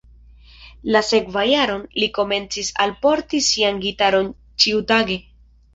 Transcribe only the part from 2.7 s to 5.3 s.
alporti sian gitaron ĉiutage.